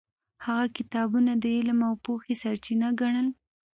هغه 0.45 0.65
کتابونه 0.77 1.31
د 1.37 1.45
علم 1.55 1.79
او 1.89 1.95
پوهې 2.03 2.33
سرچینه 2.41 2.89
ګڼل. 2.99 3.27